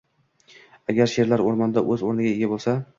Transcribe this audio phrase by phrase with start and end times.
[0.95, 2.81] Agar sherlar o‘rmonda o‘z o‘rniga ega bo‘lsa